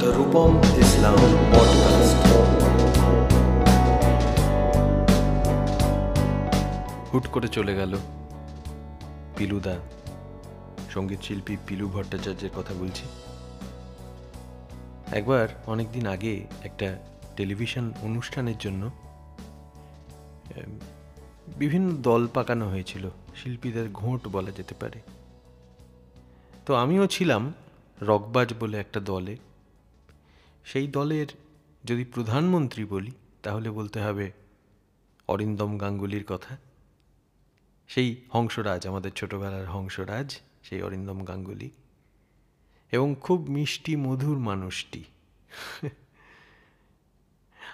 The 0.00 0.06
Rupam 0.06 0.50
Islam 0.78 1.18
podcast 1.52 2.16
হুট 7.12 7.26
করে 7.26 7.48
চলে 7.48 7.74
গেল 7.74 7.92
পিলুদা, 9.36 9.76
সংগীত 10.90 11.20
শিল্পী 11.22 11.56
পিলু 11.66 11.88
ভট্টাচার্যের 11.88 12.50
কথা 12.56 12.74
বলছি। 12.80 13.04
একবার 15.12 15.46
অনেক 15.66 15.92
দিন 15.92 16.06
আগে 16.06 16.34
একটা 16.62 16.88
টেলিভিশন 17.36 17.92
অনুষ্ঠানের 18.02 18.58
জন্য 18.58 18.90
বিভিন্ন 21.58 21.88
দল 22.02 22.22
পাকানো 22.34 22.64
হয়েছিল, 22.68 23.04
শিল্পীদের 23.36 23.86
ঘোট 23.90 24.28
বলা 24.28 24.50
যেতে 24.50 24.74
পারে। 24.80 25.00
তো 26.66 26.74
আমিও 26.74 27.06
ছিলাম 27.06 27.42
রকবাজ 28.02 28.48
বলে 28.60 28.76
একটা 28.78 29.00
দলে। 29.00 29.36
সেই 30.64 30.86
দলের 30.88 31.26
যদি 31.84 32.04
প্রধানমন্ত্রী 32.04 32.84
বলি, 32.84 33.10
তাহলে 33.42 33.70
বলতে 33.70 34.00
হবে 34.00 34.32
অরিন্দম 35.28 35.78
গাঙ্গুলির 35.78 36.24
কথা। 36.24 36.56
সেই 37.88 38.16
হংসরাজ, 38.34 38.86
আমাদের 38.86 39.12
ছোটবেলার 39.12 39.66
হংসরাজ, 39.66 40.38
সেই 40.62 40.82
অরিন্দম 40.82 41.24
গাঙ্গুলি। 41.24 41.70
এবং 42.90 43.14
খুব 43.20 43.46
মিষ্টি, 43.48 43.96
মধুর 43.96 44.38
মানুষটি। 44.38 45.04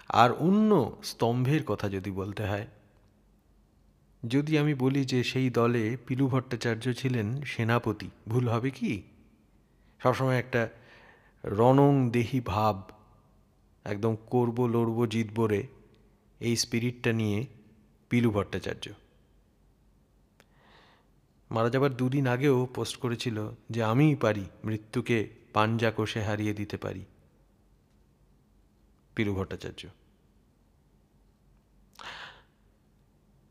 আর 0.08 0.32
অন্য 0.32 0.96
স্তম্ভের 1.04 1.64
কথা 1.64 1.88
যদি 1.88 2.10
বলতে 2.10 2.44
হয়, 2.44 2.66
যদি 4.28 4.58
আমি 4.58 4.74
বলি 4.74 5.04
যে 5.04 5.24
সেই 5.24 5.50
দলে 5.50 5.96
পিলু 6.06 6.28
ভট্টাচার্য 6.28 6.92
ছিলেন 6.92 7.42
সেনাপতি, 7.42 8.10
ভুল 8.28 8.48
হবে 8.48 8.70
কি? 8.70 9.02
সবসময় 10.02 10.38
একটা 10.38 10.68
রণং 11.46 12.10
দেহি 12.10 12.40
ভাব, 12.40 12.90
একদম 13.84 14.16
করব, 14.16 14.66
লড়ব, 14.66 15.06
জিতবো 15.06 15.46
রে, 15.46 15.66
এই 16.40 16.56
স্পিরিটটা 16.56 17.12
নিয়ে 17.12 17.46
পিলু 18.08 18.30
ভট্টাচার্য। 18.30 18.90
মারা 21.50 21.70
যাবার 21.70 21.96
দুদিন 21.96 22.26
আগেও 22.26 22.66
পোস্ট 22.66 22.96
করেছিল 22.96 23.50
যে 23.70 23.82
আমিই 23.82 24.14
পারি 24.14 24.44
মৃত্যুকে 24.64 25.30
পাঞ্জা 25.52 25.92
কষে 25.96 26.22
হারিয়ে 26.22 26.54
দিতে 26.54 26.76
পারি। 26.76 27.04
পিলু 29.14 29.34
ভট্টাচার্য। 29.34 29.86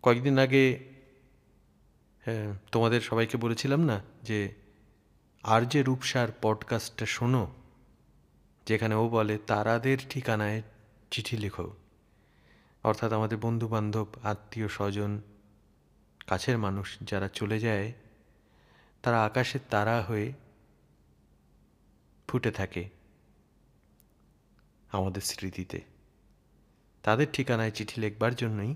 কয়েকদিন 0.01 0.37
আগে 0.37 0.93
তোমাদের 2.71 3.01
সবাইকে 3.01 3.37
বলেছিলাম 3.37 3.79
না 3.79 4.03
যে, 4.23 4.53
আর 5.43 5.61
যে 5.61 5.83
রূপসার 5.83 6.27
পডকাস্টটা 6.41 7.05
শোনো 7.05 7.53
যেখানে 8.65 8.95
ও 8.95 9.09
বলে, 9.09 9.37
তারাদের 9.37 9.97
ঠিকানায় 10.09 10.61
চিঠি 11.11 11.37
লেখো। 11.37 11.75
অর্থাৎ 12.83 13.11
আমাদের 13.11 13.37
বন্ধু 13.37 13.67
বান্ধব 13.67 14.07
আত্মীয় 14.23 14.67
স্বজন, 14.67 15.21
কাছের 16.27 16.57
মানুষ 16.57 16.97
যারা 17.01 17.27
চলে 17.27 17.59
যায়, 17.59 17.93
তারা 19.01 19.25
আকাশের 19.25 19.59
তারা 19.69 20.01
হয়ে 20.01 20.33
ফুটে 22.27 22.51
থাকে 22.51 22.89
আমাদের 24.91 25.21
স্মৃতিতে। 25.21 25.81
তাদের 27.03 27.27
ঠিকানায় 27.33 27.71
চিঠি 27.71 28.01
লিখবার 28.01 28.35
জন্যই 28.35 28.75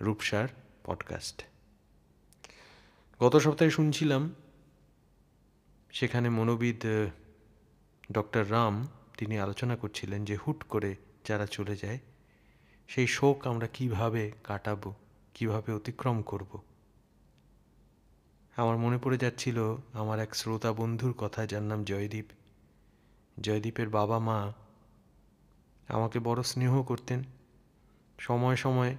রূপসার 0.00 0.48
পডকাস্ট। 0.84 1.44
গত 3.20 3.36
সপ্তাহে 3.36 3.70
শুনছিলাম, 3.70 4.34
সেখানে 5.92 6.28
মনোবিদ 6.28 6.84
ডক্টর 8.12 8.50
রাম 8.50 8.88
তিনি 9.18 9.38
আলোচনা 9.38 9.76
করছিলেন 9.76 10.24
যে 10.24 10.36
হুট 10.36 10.64
করে 10.64 10.96
যারা 11.28 11.46
চলে 11.46 11.76
যায়, 11.76 11.98
সেই 12.88 13.06
শোক 13.06 13.46
আমরা 13.46 13.66
কীভাবে 13.66 14.32
কাটাবো, 14.44 14.94
কীভাবে 15.34 15.72
অতিক্রম 15.72 16.22
করব? 16.22 16.60
আমার 18.56 18.76
মনে 18.76 18.98
পড়ে 18.98 19.18
যাচ্ছিল 19.18 19.76
আমার 19.92 20.18
এক 20.18 20.34
শ্রোতা 20.34 20.72
বন্ধুর 20.72 21.12
কথা, 21.12 21.46
যার 21.46 21.62
নাম 21.62 21.84
জয়দীপ। 21.84 22.24
জয়দীপের 23.40 23.88
বাবা 23.88 24.18
মা 24.18 24.52
আমাকে 25.88 26.18
বড় 26.18 26.42
স্নেহ 26.42 26.82
করতেন, 26.82 27.22
সময় 28.18 28.56
সময় 28.56 28.96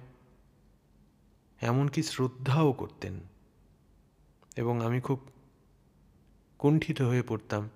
এমনকি 1.60 2.02
শ্রদ্ধাও 2.02 2.72
করতেন 2.72 3.20
এবং 4.56 4.84
আমি 4.84 5.00
খুব 5.00 5.20
কুণ্ঠিত 6.58 7.02
হয়ে 7.02 7.22
পড়তাম 7.22 7.68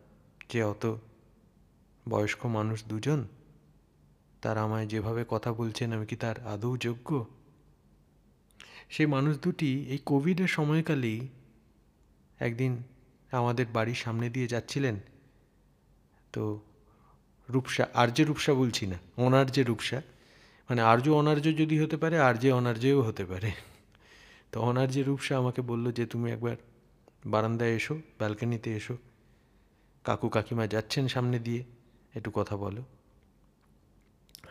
যে 0.49 0.63
অত 0.63 0.97
বয়স্ক 2.09 2.47
মানুষ 2.47 2.85
দুজন? 2.89 3.29
তারা 4.43 4.63
আমায় 4.63 4.87
যেভাবে 4.87 5.25
কথা 5.29 5.53
বলছেন, 5.53 5.93
আমি 5.93 6.07
কি 6.07 6.17
তার 6.17 6.47
আদৌ 6.47 6.77
যোগ্য? 6.77 7.27
সেই 8.89 9.07
মানুষ 9.07 9.39
দুটি 9.39 9.87
এই 9.89 9.99
কোভিডের 10.07 10.49
সময়কালেই 10.49 11.29
একদিন 12.39 12.83
আমাদের 13.33 13.67
বাড়ির 13.73 13.95
সামনে 13.95 14.31
দিয়ে 14.31 14.47
যাচ্ছিলেন। 14.47 15.01
তো 16.33 16.61
রূপসা, 17.51 17.89
আর্য 17.95 18.21
রূপসা 18.21 18.55
বলছি 18.55 18.87
না, 18.87 18.99
অনার্য 19.17 19.61
রূপসা। 19.61 20.03
মানে 20.71 20.83
আর্য 20.83 21.11
অনার্য 21.11 21.57
যদি 21.57 21.81
হতে 21.81 21.97
পারে, 21.97 22.19
আর্য 22.19 22.47
অনার্যও 22.47 23.03
হতে 23.03 23.25
পারে। 23.25 23.51
তো 24.53 24.61
অনার্য 24.61 24.99
রূপসা 24.99 25.37
আমাকে 25.37 25.63
বলল 25.63 25.93
যে, 25.93 26.07
তুমি 26.07 26.31
একবার 26.31 26.57
বারান্দায় 27.27 27.71
এসো, 27.71 27.95
ব্যালকানিতে 28.19 28.77
এসো। 28.77 28.97
কাকু 30.05 30.29
কাকিমা 30.29 30.67
যাচ্ছেন 30.67 31.09
সামনে 31.09 31.39
দিয়ে। 31.39 31.65
একটু 32.15 32.31
কথা 32.35 32.57
বলো। 32.57 32.83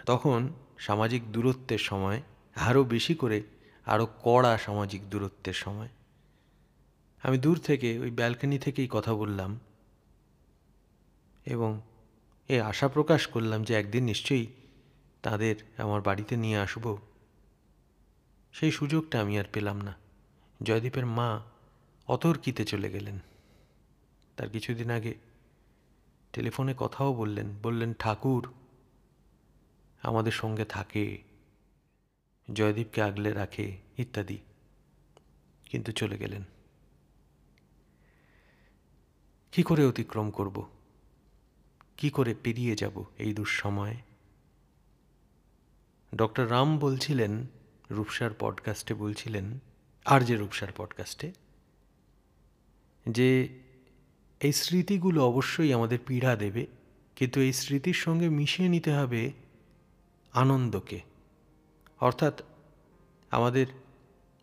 তখন 0.06 0.54
সামাজিক 0.80 1.32
দূরত্বের 1.32 1.78
সময় 1.78 2.22
আরও 2.56 2.84
বেশি 2.84 3.16
করে 3.16 3.44
আরও 3.86 4.08
কড়া 4.24 4.58
সামাজিক 4.58 5.10
দূরত্বের 5.10 5.54
সময়, 5.54 5.90
আমি 7.22 7.38
দূর 7.38 7.58
থেকে 7.60 8.00
ওই 8.00 8.12
ব্যালকনি 8.12 8.60
থেকেই 8.60 8.88
কথা 8.92 9.14
বললাম 9.14 9.60
এবং 11.46 11.82
এ 12.50 12.62
আশা 12.62 12.88
প্রকাশ 12.88 13.28
করলাম 13.28 13.64
যে 13.64 13.74
একদিন 13.74 14.04
নিশ্চয়ই 14.04 14.48
তাদের 15.22 15.56
আমার 15.78 16.02
বাড়িতে 16.02 16.38
নিয়ে 16.38 16.58
আসব। 16.58 16.98
সেই 18.54 18.72
সুযোগটা 18.72 19.22
আমি 19.22 19.40
আর 19.40 19.48
পেলাম 19.54 19.82
না। 19.82 19.94
জয়দীপের 20.64 21.06
মা 21.06 21.42
অতর্কিতে 22.08 22.66
চলে 22.66 22.90
গেলেন। 22.92 23.20
তার 24.38 24.50
কিছুদিন 24.50 24.90
আগে 24.92 25.14
টেলিফোনে 26.34 26.74
কথাও 26.78 27.14
বললেন 27.14 27.58
বললেন, 27.62 27.94
ঠাকুর, 27.94 28.54
আমাদের 30.02 30.32
সঙ্গে 30.32 30.66
থাকে, 30.66 31.22
জয়দীপকে 32.54 33.02
আগলে 33.02 33.34
রাখে, 33.34 33.78
ইত্যাদি। 33.98 34.38
কিন্তু 35.66 35.92
চলে 35.92 36.18
গেলেন। 36.18 36.44
কি 39.52 39.64
করে 39.64 39.86
অতিক্রম 39.86 40.32
করব? 40.32 40.70
কি 41.98 42.10
করে 42.10 42.36
পেরিয়ে 42.44 42.76
যাব 42.76 43.04
এই 43.18 43.34
দুঃসময়ে? 43.34 43.96
ডক্টর 46.16 46.52
রাম 46.52 46.78
বলছিলেন, 46.78 47.48
রূপসার 47.92 48.32
পডকাস্টে 48.40 48.94
বলছিলেন, 48.94 49.60
আর 50.06 50.22
যে 50.22 50.36
রূপসার 50.36 50.68
পডকাস্টে, 50.78 51.32
যে 53.10 53.60
এই 54.42 54.52
স্মৃতিগুলো 54.52 55.20
অবশ্যই 55.26 55.74
আমাদের 55.74 56.00
পীড়া 56.08 56.36
দেবে, 56.36 56.66
কিন্তু 57.16 57.42
এই 57.42 57.54
স্মৃতির 57.54 57.94
সঙ্গে 57.94 58.30
মিশিয়ে 58.30 58.70
নিতে 58.70 58.92
হবে 58.92 59.32
আনন্দকে। 60.34 61.00
অর্থাৎ 62.00 62.42
আমাদের, 63.32 63.68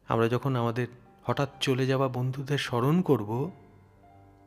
আমরা 0.09 0.29
যখন 0.29 0.57
আমাদের 0.57 0.87
হঠাৎ 1.25 1.51
চলে 1.61 1.87
যাওয়া 1.87 2.09
বন্ধুদের 2.09 2.59
স্মরণ 2.59 3.03
করব, 3.03 3.51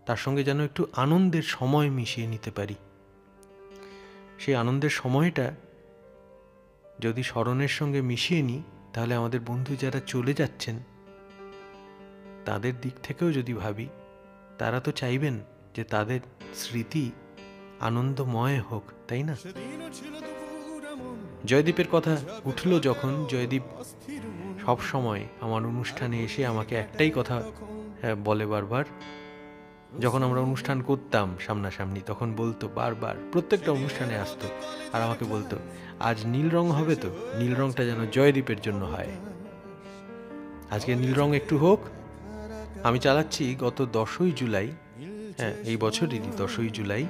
তার 0.06 0.18
সঙ্গে 0.18 0.44
যেন 0.44 0.60
একটু 0.60 0.86
আনন্দের 0.96 1.42
সময় 1.42 1.90
মিশিয়ে 1.90 2.28
নিতে 2.28 2.52
পারি। 2.52 2.76
সেই 4.40 4.56
আনন্দের 4.56 4.90
সময়টা 4.90 5.56
যদি 7.00 7.24
স্মরণের 7.24 7.68
সঙ্গে 7.68 8.02
মিশিয়ে 8.02 8.42
নিই, 8.42 8.64
তাহলে 8.94 9.16
আমাদের 9.16 9.40
বন্ধু 9.40 9.76
যারা 9.76 10.00
চলে 10.08 10.34
যাচ্ছেন, 10.34 10.76
তাদের 12.46 12.74
দিক 12.82 12.96
থেকেও 13.04 13.32
যদি 13.32 13.54
ভাবি 13.54 13.88
তারা 14.60 14.80
তো 14.80 14.92
চাইবেন 14.92 15.40
যে 15.76 15.84
তাদের 15.84 16.20
স্মৃতি 16.54 17.12
আনন্দময় 17.80 18.60
হোক 18.60 18.84
তাই 19.08 19.24
না? 19.24 19.36
জয়দীপের 21.46 21.88
কথা 21.92 22.18
উঠল 22.46 22.80
যখন 22.80 23.26
জয়দীপ 23.30 23.64
সব 24.66 24.78
সময় 24.82 25.24
আমার 25.42 25.66
অনুষ্ঠানে 25.66 26.24
এসে 26.24 26.46
আমাকে 26.46 26.76
একটাই 26.76 27.12
কথা 27.16 27.36
হ্যাঁ, 28.02 28.16
বলে 28.16 28.46
বারবার। 28.46 28.86
যখন 30.00 30.24
আমরা 30.24 30.42
অনুষ্ঠান 30.42 30.82
করতাম 30.82 31.36
সামনাসামনি 31.40 32.02
তখন 32.06 32.36
বলতো 32.36 32.68
বারবার 32.76 33.16
প্রত্যেকটা 33.32 33.72
অনুষ্ঠানে 33.72 34.16
আসতো 34.16 34.48
আর 34.94 35.02
আমাকে 35.02 35.26
বলতো 35.26 35.56
আজ 36.00 36.26
নীল 36.26 36.50
রং 36.50 36.72
হবে 36.72 36.96
তো 36.96 37.10
নীল 37.38 37.56
রংটা 37.56 37.84
যেন 37.86 38.10
জয়দীপের 38.12 38.60
জন্য 38.62 38.86
হয়। 38.86 39.12
আজকে 40.72 40.96
নীল 40.96 41.14
রং 41.14 41.36
একটু 41.36 41.58
হোক 41.58 41.80
আমি 42.88 43.00
চালাচ্ছি 43.00 43.44
গত 43.56 43.78
দশই 43.98 44.32
জুলাই 44.32 44.68
হ্যাঁ 45.40 45.54
এই 45.64 45.78
বছরেরই 45.78 46.30
দশই 46.38 46.70
জুলাই, 46.70 47.04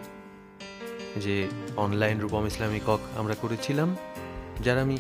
যে 1.24 1.36
অনলাইন 1.83 2.18
রূপম 2.19 2.44
ইসলামী 2.51 2.80
কক 2.88 3.01
আমরা 3.18 3.36
করেছিলাম, 3.42 3.89
যার 4.63 4.77
আমি 4.77 4.98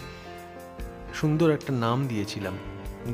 সুন্দর 1.13 1.49
একটা 1.51 1.71
নাম 1.85 1.97
দিয়েছিলাম। 2.07 2.55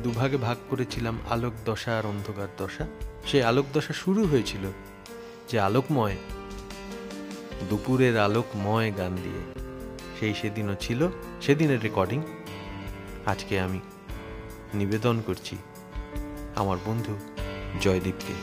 দুভাগে 0.04 0.36
ভাগ 0.36 0.58
করেছিলাম 0.70 1.14
আলোক 1.30 1.54
দশা 1.64 1.92
আর 1.98 2.04
অন্ধকার 2.06 2.50
দশা। 2.58 2.84
সেই 3.26 3.42
আলোক 3.42 3.66
দশা 3.74 3.92
শুরু 3.92 4.22
হয়েছিল 4.26 4.64
যে 5.50 5.56
আলোকময়, 5.60 6.16
দুপুরের 7.70 8.14
আলোকময় 8.18 8.90
গান 8.98 9.12
দিয়ে। 9.24 9.42
সেই 10.16 10.34
সেদিনও 10.40 10.76
ছিল, 10.80 11.00
সেদিনের 11.40 11.80
রেকর্ডিং 11.82 12.20
আজকে 13.26 13.54
আমি 13.60 13.80
নিবেদন 14.74 15.16
করছি 15.26 15.56
আমার 16.56 16.78
বন্ধু 16.86 17.14
জয়দীপকে 17.80 18.34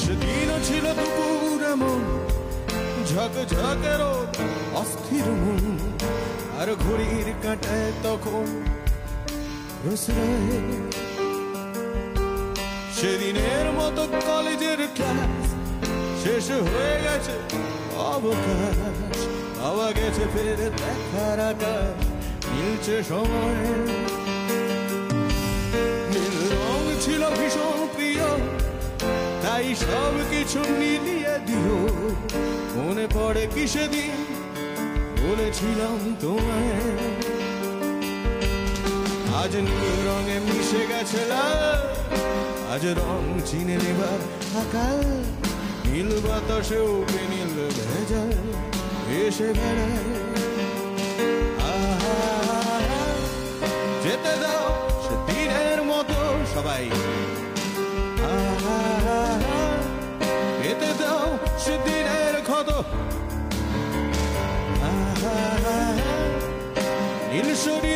সেদিনও 0.00 0.58
ছিল 0.64 0.84
দুপুর 0.92 1.60
এমন, 1.72 2.00
ঝক 3.10 3.34
ঝকের 3.52 4.00
অস্থির 4.74 5.26
আর 6.60 6.68
ঘড়ির 6.84 7.28
কাঁটায় 7.42 7.90
তখন 8.02 8.46
সেদিনের 12.96 13.66
মতো 13.78 14.02
কলেজের 14.26 14.80
ক্লাস 14.96 15.46
শেষ 16.22 16.46
হয়ে 16.68 16.96
গেছে 17.04 17.36
অবকাশ 18.12 18.76
পাওয়া 19.58 19.88
গেছে 19.92 20.24
ফের 20.34 20.58
দেখার 20.80 21.38
আকাশ, 21.50 21.96
মিলছে 22.50 22.96
সময়। 23.08 24.21
তাই 29.62 29.74
সব 29.86 30.14
কিছু 30.30 30.60
মিলিয়ে 30.80 31.34
দিও। 31.48 31.78
মনে 32.76 33.06
পড়ে 33.14 33.44
কি 33.54 33.64
সেদিন 33.74 34.14
বলেছিলাম 35.22 35.98
তোমায়? 36.22 36.72
আজ 39.40 39.52
নীল 39.66 39.96
রঙে 40.08 40.38
মিশে 40.46 40.82
গেছে 40.90 41.22
আজ 42.72 42.84
রং 42.98 43.22
চিনে 43.48 43.76
নেবার 43.84 44.20
আকাল। 44.62 45.00
নীল 45.84 46.10
বাতাসেও 46.24 46.90
নীল 47.32 47.54
ভেজা 47.88 48.22
এসে 49.20 49.48
বেড়ায়। 49.58 50.06
যেতে 54.04 54.34
দাও। 54.42 54.71
Ah, 64.82 65.14
ah, 65.24 65.68
ah, 65.74 67.34
illusory 67.38 67.92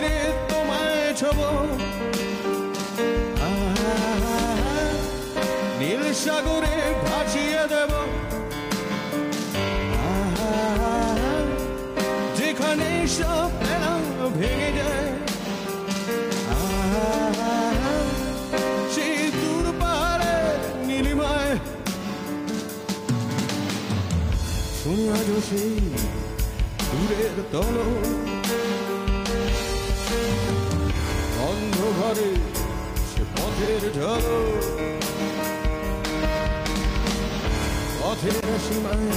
সেই 25.51 25.77
দূরের 26.91 27.37
তল। 27.53 27.77
অন্ধকারে 31.49 32.31
সে 33.11 33.23
পথের 33.35 33.83
ঢল। 33.97 34.27
পথের 38.01 38.47
সীমায় 38.65 39.11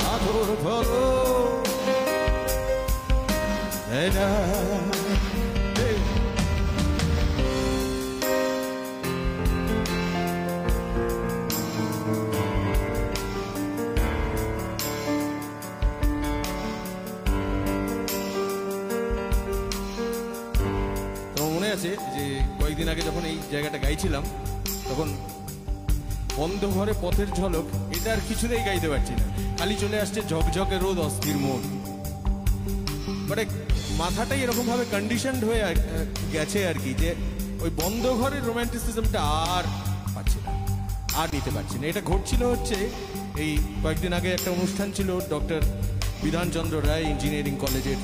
পাথর 0.00 0.48
ফল 0.64 0.88
এটা 4.04 4.28
কয়েকদিন 22.82 22.96
আগে 22.96 23.08
যখন 23.10 23.24
এই 23.32 23.36
জায়গাটা 23.54 23.78
গাইছিলাম, 23.84 24.24
তখন 24.88 25.08
বন্ধ 26.38 26.62
ঘরে 26.76 26.92
পথের 27.04 27.28
ঝলক, 27.38 27.66
এটা 27.96 28.08
আর 28.14 28.20
কিছুতেই 28.28 28.62
গাইতে 28.68 28.88
পারছি 28.92 29.12
না। 29.18 29.24
খালি 29.58 29.74
চলে 29.82 29.96
আসছে 30.04 30.20
ঝকঝকে 30.30 30.76
রোদ, 30.84 30.98
অস্থির 31.06 31.36
মন। 31.44 31.62
মানে 33.30 33.42
মাথাটাই 34.02 34.40
এরকম 34.44 34.64
ভাবে 34.72 34.84
কন্ডিশনড 34.94 35.42
হয়ে 35.48 35.62
গেছে 36.34 36.58
আর 36.70 36.76
কি, 36.82 36.90
যে 37.02 37.10
ওই 37.64 37.70
বন্ধ 37.82 38.04
ঘরের 38.20 38.42
রোম্যান্টিসিজমটা 38.48 39.20
আর 39.56 39.64
পাচ্ছি 40.14 40.38
না, 40.44 40.52
আর 41.20 41.28
নিতে 41.34 41.50
পারছি 41.56 41.76
না। 41.80 41.84
এটা 41.92 42.02
ঘটছিল 42.10 42.42
হচ্ছে 42.52 42.76
এই 43.44 43.52
কয়েকদিন 43.82 44.12
আগে 44.18 44.30
একটা 44.36 44.50
অনুষ্ঠান 44.56 44.88
ছিল 44.96 45.08
ডক্টর 45.32 45.60
বিধানচন্দ্র 46.24 46.74
রায় 46.88 47.04
ইঞ্জিনিয়ারিং 47.12 47.54
কলেজের 47.64 48.00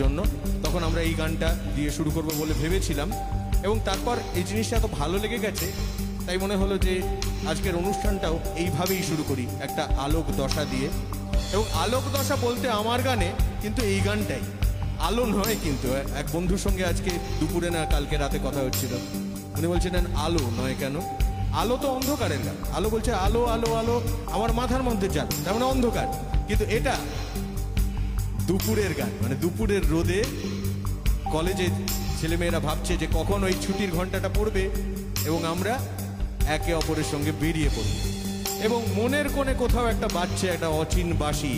জন্য। 0.00 0.18
তখন 0.64 0.80
আমরা 0.88 1.00
এই 1.08 1.14
গানটা 1.20 1.48
দিয়ে 1.76 1.90
শুরু 1.96 2.10
করব 2.16 2.28
বলে 2.40 2.54
ভেবেছিলাম। 2.62 3.10
এবং 3.66 3.76
তারপর 3.84 4.16
এই 4.34 4.42
জিনিসটা 4.42 4.76
এত 4.76 4.86
ভালো 4.98 5.16
লেগে 5.18 5.38
গেছে, 5.38 5.66
তাই 6.26 6.38
মনে 6.38 6.56
হলো 6.56 6.78
যে 6.78 6.94
আজকের 7.50 7.74
অনুষ্ঠানটাও 7.76 8.36
এইভাবেই 8.56 9.02
শুরু 9.02 9.24
করি, 9.28 9.44
একটা 9.60 9.82
আলোক 9.98 10.26
দশা 10.36 10.64
দিয়ে। 10.64 10.88
এবং 11.52 11.64
আলোক 11.74 12.04
দশা 12.12 12.36
বলতে 12.36 12.66
আমার 12.70 13.02
গানে 13.02 13.28
কিন্তু 13.62 13.80
এই 13.82 14.00
গানটাই। 14.00 14.44
আলো 15.00 15.24
নয় 15.26 15.56
কিন্তু 15.62 15.88
এক 16.20 16.26
বন্ধুর 16.32 16.58
সঙ্গে 16.58 16.84
আজকে 16.86 17.10
দুপুরে 17.40 17.70
না 17.70 17.84
কালকে 17.84 18.16
রাতে 18.16 18.38
কথা 18.38 18.60
হচ্ছিল। 18.60 18.92
উনি 19.58 19.66
বলছিলেন, 19.66 20.04
আলো 20.16 20.42
নয় 20.60 20.74
কেন? 20.78 20.96
আলো 21.52 21.74
তো 21.82 21.88
অন্ধকারের 21.88 22.38
গান। 22.46 22.56
আলো 22.76 22.88
বলছে, 22.90 23.12
আলো 23.26 23.44
আলো 23.44 23.68
আলো, 23.74 23.96
আমার 24.32 24.52
মাথার 24.52 24.82
মধ্যে 24.82 25.08
যান 25.08 25.28
তার 25.44 25.54
মানে 25.54 25.64
অন্ধকার। 25.64 26.08
কিন্তু 26.48 26.64
এটা 26.64 26.94
দুপুরের 28.46 28.92
গান 28.94 29.12
মানে 29.22 29.34
দুপুরের 29.34 29.84
রোদে 29.90 30.20
কলেজে 31.32 31.68
ছেলেমেয়েরা 32.20 32.60
ভাবছে 32.60 32.96
যে 32.96 33.06
কখন 33.14 33.44
ওই 33.44 33.54
ছুটির 33.62 33.90
ঘন্টাটা 33.90 34.28
পড়বে 34.28 34.64
এবং 35.26 35.44
আমরা 35.44 35.74
একে 36.48 36.74
অপরের 36.74 37.08
সঙ্গে 37.12 37.32
বেরিয়ে 37.40 37.68
পড়ব। 37.68 37.92
এবং 38.64 38.80
মনের 38.96 39.28
কোণে 39.28 39.54
কোথাও 39.54 39.86
একটা 39.86 40.08
বাচ্চা 40.14 40.46
একটা 40.46 40.68
অচিন 40.68 41.12
বাসি 41.12 41.54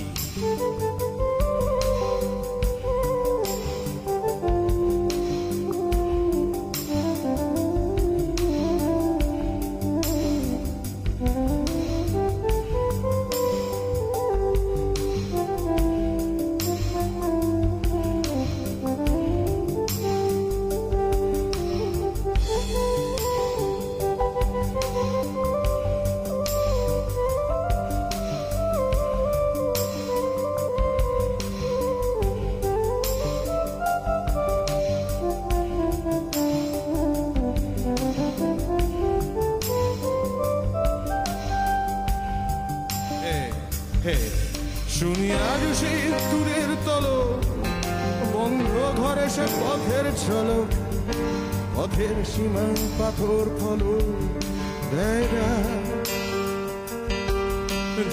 পথের 51.99 52.21
সীমা 52.33 52.67
পাথর 52.99 53.47
ফল 53.59 53.83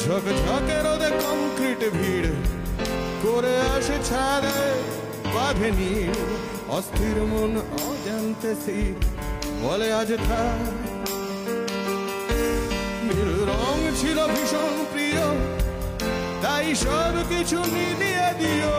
ঝক 0.04 0.25
ঝকে 0.42 0.77
রোদে 0.86 1.10
কংক্রিট 1.22 1.82
ভিড় 1.96 2.32
করে 3.24 3.56
আসে 3.74 3.98
ছাদে 4.10 4.60
বাঁধে 5.36 5.70
নীল। 5.80 6.18
অস্থির 6.77 7.18
মন 7.32 7.54
অজান্তে 7.86 8.51
বলে 9.63 9.88
আজ 10.00 10.10
থাক 10.27 10.60
নীল 13.08 13.32
রং 13.50 13.77
ছিল 14.00 14.18
ভীষণ 14.34 14.75
প্রিয়, 14.92 15.25
তাই 16.44 16.68
সব 16.84 17.13
কিছু 17.32 17.58
মিলিয়ে 17.74 18.30
দিও। 18.39 18.77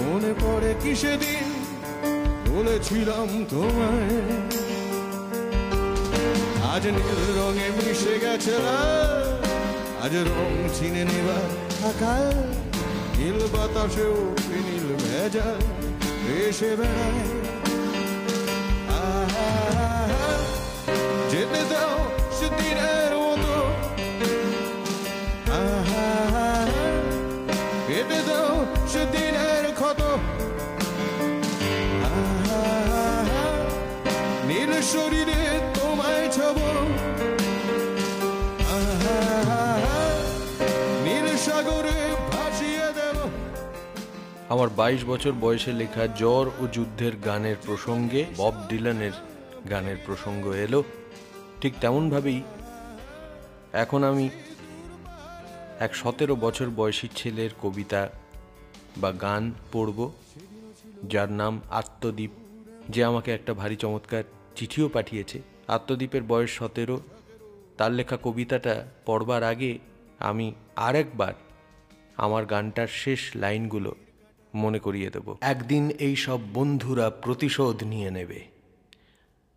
মনে 0.00 0.32
পড়ে 0.42 0.72
কিসে 0.82 1.02
সেদিন 1.02 1.43
বলেছিলাম 2.54 3.28
তোমায়। 3.50 4.16
আজ 6.72 6.84
নীল 6.96 7.20
রঙে 7.38 7.68
মিশে 7.76 8.14
গেছে 8.24 8.54
আজ 10.04 10.14
রং 10.28 10.52
চিনে 10.76 11.02
নেবার 11.10 11.48
আকাল 11.90 12.26
নীল 13.16 13.38
বাতাসেও 13.54 14.16
নীল 14.66 14.86
ভেজা 15.04 15.48
এসে 16.38 16.70
বেড়ায়। 16.78 17.43
আমার 44.54 44.68
বাইশ 44.68 45.04
বছর 45.04 45.32
বয়সে 45.32 45.72
লেখা 45.72 46.06
জ্বর 46.06 46.46
ও 46.60 46.62
যুদ্ধের 46.72 47.16
গানের 47.16 47.56
প্রসঙ্গে, 47.66 48.24
বব 48.36 48.54
ডিলানের 48.68 49.12
গানের 49.70 49.96
প্রসঙ্গ 50.06 50.46
এলো। 50.48 50.84
ঠিক 51.60 51.72
তেমনভাবেই 51.80 52.42
এখন 53.72 54.04
আমি 54.04 54.30
এক 55.80 55.94
সতেরো 55.94 56.36
বছর 56.36 56.68
বয়সী 56.70 57.08
ছেলের 57.16 57.50
কবিতা 57.62 58.08
বা 58.96 59.12
গান 59.12 59.52
পড়ব, 59.72 59.98
যার 61.08 61.30
নাম 61.32 61.60
আত্মদ্বীপ 61.70 62.30
যে 62.90 63.04
আমাকে 63.04 63.30
একটা 63.34 63.54
ভারী 63.54 63.76
চমৎকার 63.76 64.24
চিঠিও 64.56 64.88
পাঠিয়েছে। 64.88 65.38
আত্মদ্বীপের 65.68 66.22
বয়স 66.22 66.50
সতেরো, 66.50 67.00
তার 67.76 67.92
লেখা 67.92 68.16
কবিতাটা 68.22 68.74
পড়বার 69.06 69.42
আগে 69.42 69.78
আমি 70.18 70.46
আরেকবার 70.76 71.34
আমার 72.16 72.46
গানটার 72.46 72.90
শেষ 73.02 73.20
লাইনগুলো 73.36 73.92
মনে 74.54 74.78
করিয়ে 74.78 75.10
দেব। 75.10 75.26
একদিন 75.40 75.84
এই 75.98 76.16
সব 76.16 76.40
বন্ধুরা 76.54 77.10
প্রতিশোধ 77.10 77.76
নিয়ে 77.84 78.10
নেবে। 78.10 78.40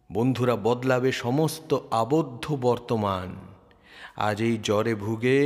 বন্ধুরা 0.10 0.56
বদলাবে 0.56 1.12
সমস্ত 1.12 1.72
আবদ্ধ 1.92 2.46
বর্তমান। 2.62 3.30
আজ 4.18 4.38
এই 4.42 4.58
জ্বরে 4.58 4.96
ভুগে 4.96 5.38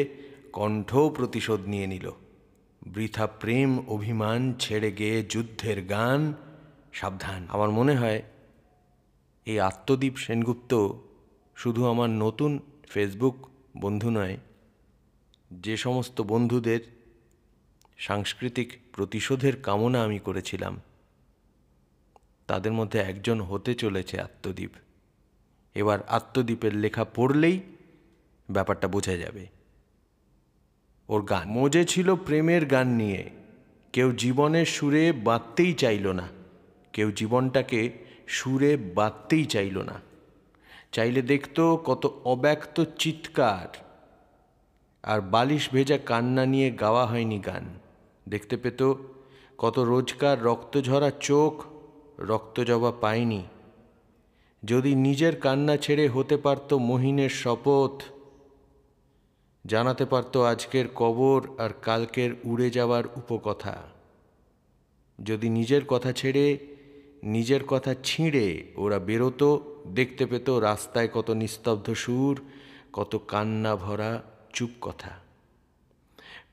কণ্ঠ 0.54 0.90
প্রতিশোধ 1.18 1.62
নিয়ে 1.68 1.88
নিল। 1.88 2.08
বৃথা 2.88 3.28
প্রেম 3.28 3.72
অভিমান 3.88 4.54
ছেড়ে 4.60 4.92
গিয়ে 4.92 5.24
যুদ্ধের 5.24 5.80
গান, 5.86 6.34
সাবধান। 6.94 7.42
আমার 7.50 7.70
মনে 7.70 7.94
হয় 7.96 8.22
এই 9.46 9.60
আত্মদ্বীপ 9.60 10.16
সেনগুপ্ত 10.18 10.72
শুধু 11.56 11.82
আমার 11.86 12.10
নতুন 12.10 12.60
ফেসবুক 12.90 13.36
বন্ধু 13.78 14.10
নয়, 14.10 14.38
যে 15.52 15.78
সমস্ত 15.78 16.18
বন্ধুদের 16.22 16.82
সাংস্কৃতিক 17.98 18.70
প্রতিশোধের 18.94 19.62
কামনা 19.62 20.04
আমি 20.04 20.20
করেছিলাম। 20.20 20.82
তাদের 22.48 22.72
মধ্যে 22.72 23.00
একজন 23.00 23.42
হতে 23.42 23.76
চলেছে 23.76 24.22
আত্মদ্বীপ 24.22 24.70
এবার 25.76 26.04
আত্মদ্বীপের 26.08 26.76
লেখা 26.76 27.06
পড়লেই 27.06 27.60
ব্যাপারটা 28.52 28.88
বোঝা 28.88 29.18
যাবে। 29.18 29.48
ওর 31.10 31.22
গান 31.22 31.50
মজে 31.50 31.86
ছিল 31.86 32.16
প্রেমের 32.16 32.66
গান 32.66 32.88
নিয়ে। 32.88 33.30
কেউ 33.94 34.12
জীবনের 34.12 34.66
সুরে 34.66 35.12
বাঁধতেই 35.12 35.74
চাইল 35.74 36.08
না। 36.08 36.28
কেউ 36.94 37.12
জীবনটাকে 37.12 37.92
সুরে 38.28 38.78
বাঁধতেই 38.78 39.46
চাইল 39.46 39.78
না। 39.78 40.02
চাইলে 40.92 41.22
দেখতো 41.22 41.78
কত 41.78 42.22
অব্যক্ত 42.26 42.84
চিৎকার। 43.00 43.78
আর 45.04 45.22
বালিশ 45.22 45.70
ভেজা 45.70 45.98
কান্না 45.98 46.46
নিয়ে 46.46 46.72
গাওয়া 46.72 47.06
হয়নি 47.06 47.40
গান। 47.40 47.80
দেখতে 48.30 48.58
পেত, 48.58 48.94
কত 49.58 49.80
রোজকার 49.80 50.44
রক্তঝরা 50.44 51.12
চোখ 51.12 51.64
রক্ত 52.20 52.60
জবা 52.60 52.92
পায়নি। 52.92 53.44
যদি 54.64 54.96
নিজের 54.96 55.36
কান্না 55.36 55.78
ছেড়ে 55.78 56.08
হতে 56.08 56.38
পারত 56.38 56.74
মহিনের 56.74 57.30
শপথ, 57.30 58.02
জানাতে 59.66 60.06
পারত 60.06 60.38
আজকের 60.38 60.86
কবর 60.96 61.48
আর 61.58 61.70
কালকের 61.82 62.32
উড়ে 62.44 62.70
যাওয়ার 62.70 63.04
উপকথা। 63.16 63.84
যদি 65.24 65.50
নিজের 65.50 65.86
কথা 65.86 66.12
ছেড়ে, 66.12 66.58
নিজের 67.24 67.64
কথা 67.64 67.96
ছিঁড়ে 68.04 68.64
ওরা 68.76 69.00
বেরোতো, 69.00 69.62
দেখতে 69.88 70.26
পেত 70.26 70.50
রাস্তায় 70.50 71.10
কত 71.14 71.32
নিস্তব্ধ 71.32 71.94
সুর, 71.94 72.42
কত 72.94 73.22
কান্না 73.28 73.76
ভরা 73.76 74.22
চুপ 74.54 74.70
কথা। 74.82 75.21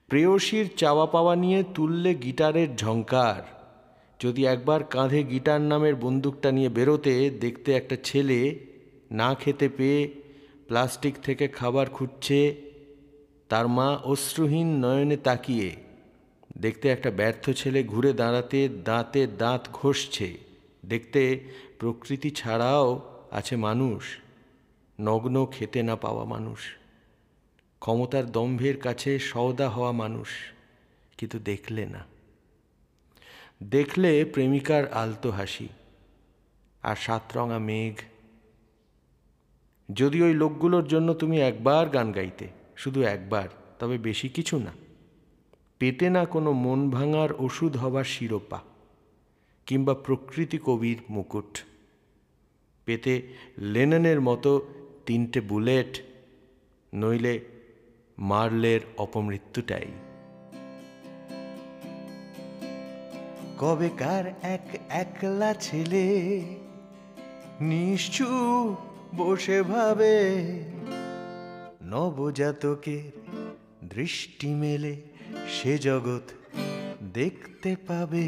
প্রেয়সীর 0.08 0.66
চাওয়া 0.76 1.06
পাওয়া 1.06 1.36
নিয়ে 1.36 1.64
তুললে 1.74 2.14
গিটারের 2.14 2.76
ঝঙ্কার 2.76 3.42
যদি 4.20 4.46
একবার 4.46 4.84
কাঁধে 4.84 5.22
গিটার 5.24 5.60
নামের 5.60 5.94
বন্দুকটা 5.94 6.52
নিয়ে 6.52 6.68
বেরোতে 6.68 7.30
দেখতে 7.40 7.72
একটা 7.72 7.96
ছেলে 8.04 8.58
না 9.10 9.34
খেতে 9.34 9.68
পেয়ে 9.68 10.00
প্লাস্টিক 10.68 11.14
থেকে 11.22 11.48
খাবার 11.48 11.86
খুঁজছে, 11.90 12.54
তার 13.48 13.68
মা 13.68 13.88
অশ্রুহীন 14.04 14.68
নয়নে 14.80 15.16
তাকিয়ে 15.16 15.76
দেখতে 16.58 16.88
একটা 16.88 17.10
ব্যর্থ 17.10 17.50
ছেলে 17.50 17.82
ঘুরে 17.82 18.12
দাঁড়াতে 18.12 18.68
দাঁতে 18.84 19.26
দাঁত 19.26 19.68
ঘষছে। 19.72 20.28
দেখতে 20.86 21.40
প্রকৃতি 21.78 22.30
ছাড়াও 22.30 23.00
আছে 23.30 23.56
মানুষ, 23.56 24.02
নগ্ন 25.00 25.46
খেতে 25.46 25.82
না 25.82 25.96
পাওয়া 25.96 26.24
মানুষ। 26.24 26.60
ক্ষমতার 27.82 28.24
দম্ভের 28.32 28.76
কাছে 28.76 29.10
সওদা 29.18 29.68
হওয়া 29.68 29.92
মানুষ, 29.92 30.30
কিন্তু 31.18 31.38
দেখলে 31.38 31.84
না। 31.86 32.02
দেখলে 33.62 34.10
প্রেমিকার 34.24 34.84
আলতো 34.92 35.30
হাসি 35.30 35.68
আর 36.82 36.96
সাতরঙা 36.96 37.58
মেঘ। 37.58 37.96
যদি 39.88 40.18
ওই 40.22 40.34
লোকগুলোর 40.34 40.86
জন্য 40.88 41.08
তুমি 41.14 41.36
একবার 41.40 41.84
গান 41.88 42.08
গাইতে, 42.12 42.46
শুধু 42.76 43.00
একবার, 43.02 43.48
তবে 43.78 43.96
বেশি 43.98 44.28
কিছু 44.28 44.56
না। 44.58 44.72
পেতে 45.78 46.06
না 46.10 46.22
কোনো 46.24 46.50
মন 46.64 46.80
ভাঙার 46.90 47.30
ওষুধ 47.38 47.72
হবার 47.76 48.04
শিরোপা, 48.04 48.60
কিংবা 49.66 49.94
প্রকৃতি 49.94 50.58
কবির 50.64 50.98
মুকুট। 51.10 51.52
পেতে 52.86 53.14
লেননের 53.58 54.20
মতো 54.20 54.52
তিনটে 55.06 55.40
বুলেট, 55.40 55.92
নইলে 56.92 57.34
মার্লের 58.18 58.80
অপমৃত্যুটাই। 58.98 59.86
কবেকার 63.58 64.24
এক 64.42 64.78
একলা 64.88 65.54
ছেলে 65.54 66.06
নিশ্চুপ 67.60 68.76
বসে 69.16 69.62
ভাবে, 69.62 70.16
নবজাতকের 71.82 73.10
দৃষ্টি 73.88 74.48
মেলে 74.54 74.96
সে 75.48 75.78
জগৎ 75.78 76.26
দেখতে 77.12 77.76
পাবে। 77.86 78.26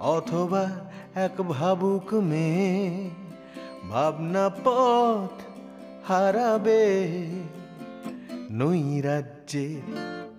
অথবা 0.00 0.90
এক 1.14 1.42
ভাবুক 1.42 2.14
মেয়ে 2.14 3.10
ভাবনা 3.90 4.50
পথ 4.64 5.34
হারাবে, 6.08 6.84
নৈরাজ্যে 8.50 9.66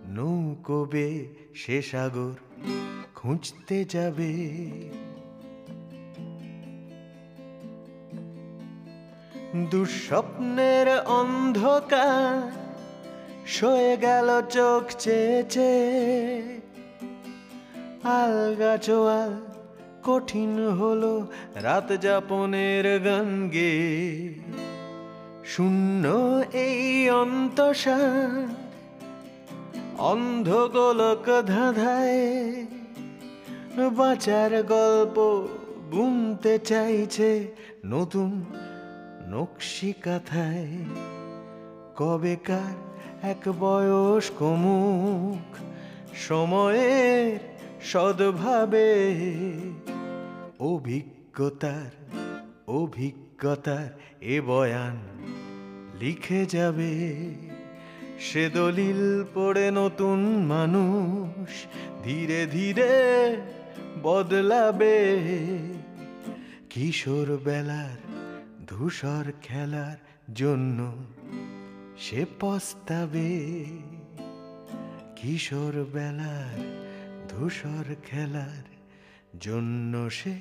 নৌকবে 0.07 1.07
সে 1.55 1.81
সাগর 1.81 2.35
খুঁজতে 3.15 3.85
যাবে। 3.85 4.31
দুঃস্বপ্নের 9.71 10.87
অন্ধকার 11.19 12.51
সয়ে 13.47 13.97
গেল 13.97 14.41
চোখ 14.49 14.83
চেয়েছে 14.99 15.71
আলগা 18.03 18.77
চোয়াল 18.77 19.54
কঠিন 20.05 20.67
হলো 20.69 21.27
রাত 21.55 21.97
যাপনের 22.01 22.99
গান 23.03 23.49
গে 23.49 23.73
শূন্য 25.45 26.05
এই 26.53 27.09
অন্তঃসার 27.09 28.47
অন্ধ 29.97 30.49
গোলক 30.73 31.25
ধাঁধায়। 31.47 32.65
বাঁচার 33.97 34.63
গল্প 34.63 35.47
বুনতে 35.91 36.59
চাইছে 36.59 37.47
নতুন 37.85 38.45
নকশি 39.27 39.93
কাথায়। 39.93 40.67
কবেকার 41.95 42.75
এক 43.23 43.43
বয়স্ক 43.59 44.41
মুখ, 44.41 45.57
সময়ের 46.17 47.39
সদ্ভাবে 47.83 48.89
অভিজ্ঞতার 50.59 51.91
অভিজ্ঞতার 52.67 53.89
এ 54.21 54.41
বয়ান 54.41 54.97
লিখে 55.99 56.45
যাবে। 56.45 57.35
সে 58.19 58.49
দলিল 58.49 59.23
পড়ে 59.33 59.71
নতুন 59.71 60.19
মানুষ 60.45 61.65
ধীরে 62.03 62.45
ধীরে 62.45 62.91
বদলাবে। 64.03 65.17
কিশোর 66.69 67.37
বেলার 67.37 67.97
ধূসর 68.67 69.31
খেলার 69.41 70.33
জন্য 70.33 71.05
সে 71.97 72.25
পস্তাবে। 72.39 73.65
কিশোর 75.15 75.85
বেলার 75.93 76.85
ধূসর 77.29 77.95
খেলার 78.05 78.74
জন্য 79.39 80.09
সে 80.09 80.33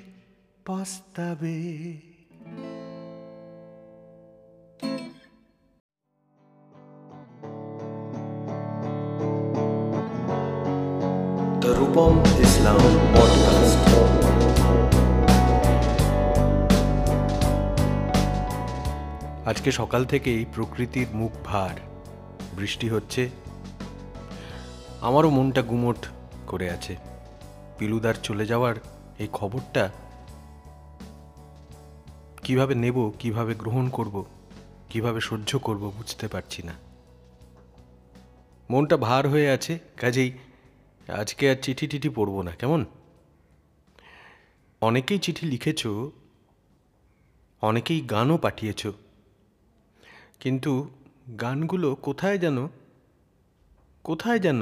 পস্তাবে 0.64 1.56
The 11.60 11.70
Rupam 11.74 12.14
Islam 12.40 12.82
Podcast. 13.14 13.74
আজকে 19.44 19.70
সকাল 19.70 20.04
থেকেই 20.04 20.44
প্রকৃতির 20.54 21.06
মুখ 21.14 21.32
ভার 21.44 21.74
বৃষ্টি 22.56 22.88
হচ্ছে 22.88 23.30
আমারও 25.00 25.30
মনটা 25.30 25.62
গুমোট 25.62 26.06
করে 26.46 26.70
আছে 26.70 27.13
পিলুদার 27.78 28.16
চলে 28.22 28.44
যাওয়ার 28.46 28.76
এই 29.22 29.28
খবরটা 29.32 29.84
কীভাবে 32.44 32.74
নেব, 32.74 32.98
কীভাবে 33.18 33.52
গ্রহণ 33.62 33.86
করব, 33.88 34.16
কীভাবে 34.90 35.20
সহ্য 35.20 35.50
করব 35.58 35.82
বুঝতে 35.98 36.26
পারছি 36.28 36.60
না। 36.68 36.74
মনটা 38.70 38.96
ভার 38.96 39.24
হয়ে 39.28 39.48
আছে, 39.50 39.72
কাজেই 39.96 40.30
আজকে 41.08 41.44
আর 41.50 41.58
চিঠি 41.62 41.86
টিঠি 41.86 42.08
পড়ব 42.08 42.36
না, 42.42 42.52
কেমন? 42.60 42.80
অনেকেই 44.82 45.18
চিঠি 45.18 45.44
লিখেছ, 45.46 45.82
অনেকেই 47.62 48.00
গানও 48.12 48.36
পাঠিয়েছো, 48.38 48.90
কিন্তু 50.40 50.72
গানগুলো 51.40 51.88
কোথায় 52.06 52.38
যেন 52.38 52.58
কোথায় 54.04 54.40
যেন 54.46 54.60